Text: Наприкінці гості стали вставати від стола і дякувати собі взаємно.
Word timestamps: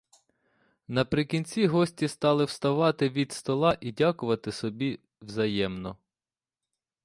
Наприкінці 0.87 1.67
гості 1.67 2.07
стали 2.07 2.45
вставати 2.45 3.09
від 3.09 3.31
стола 3.31 3.77
і 3.81 3.91
дякувати 3.91 4.51
собі 4.51 4.99
взаємно. 5.21 5.97